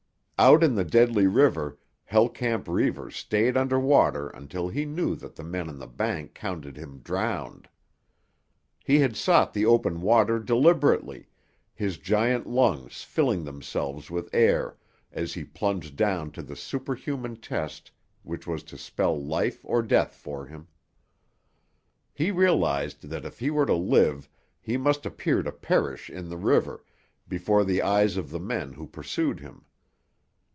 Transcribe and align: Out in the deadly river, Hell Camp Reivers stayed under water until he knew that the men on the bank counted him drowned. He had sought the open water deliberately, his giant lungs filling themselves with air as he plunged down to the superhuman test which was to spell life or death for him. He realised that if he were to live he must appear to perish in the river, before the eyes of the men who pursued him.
Out 0.43 0.63
in 0.63 0.73
the 0.73 0.83
deadly 0.83 1.27
river, 1.27 1.77
Hell 2.05 2.27
Camp 2.27 2.67
Reivers 2.67 3.15
stayed 3.15 3.55
under 3.55 3.79
water 3.79 4.29
until 4.29 4.69
he 4.69 4.85
knew 4.85 5.15
that 5.17 5.35
the 5.35 5.43
men 5.43 5.69
on 5.69 5.77
the 5.77 5.85
bank 5.85 6.33
counted 6.33 6.77
him 6.77 6.97
drowned. 7.03 7.69
He 8.83 9.01
had 9.01 9.15
sought 9.15 9.53
the 9.53 9.67
open 9.67 10.01
water 10.01 10.39
deliberately, 10.39 11.27
his 11.75 11.99
giant 11.99 12.47
lungs 12.47 13.03
filling 13.03 13.43
themselves 13.43 14.09
with 14.09 14.33
air 14.33 14.77
as 15.11 15.35
he 15.35 15.43
plunged 15.43 15.95
down 15.95 16.31
to 16.31 16.41
the 16.41 16.55
superhuman 16.55 17.35
test 17.35 17.91
which 18.23 18.47
was 18.47 18.63
to 18.63 18.79
spell 18.79 19.23
life 19.23 19.59
or 19.63 19.83
death 19.83 20.15
for 20.15 20.47
him. 20.47 20.65
He 22.15 22.31
realised 22.31 23.09
that 23.09 23.25
if 23.25 23.37
he 23.37 23.51
were 23.51 23.67
to 23.67 23.75
live 23.75 24.27
he 24.59 24.75
must 24.75 25.05
appear 25.05 25.43
to 25.43 25.51
perish 25.51 26.09
in 26.09 26.29
the 26.29 26.37
river, 26.37 26.83
before 27.27 27.63
the 27.63 27.83
eyes 27.83 28.17
of 28.17 28.31
the 28.31 28.39
men 28.39 28.73
who 28.73 28.87
pursued 28.87 29.39
him. 29.39 29.65